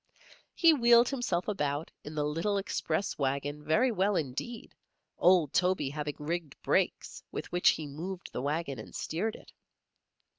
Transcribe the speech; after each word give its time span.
He 0.55 0.73
wheeled 0.73 1.09
himself 1.09 1.47
about 1.47 1.91
in 2.03 2.15
the 2.15 2.23
little 2.23 2.57
express 2.57 3.19
wagon 3.19 3.63
very 3.63 3.91
well 3.91 4.15
indeed, 4.15 4.73
old 5.19 5.53
Toby 5.53 5.91
having 5.91 6.15
rigged 6.17 6.59
brakes 6.63 7.21
with 7.31 7.51
which 7.51 7.69
he 7.69 7.85
moved 7.85 8.31
the 8.33 8.41
wagon 8.41 8.79
and 8.79 8.95
steered 8.95 9.35
it. 9.35 9.51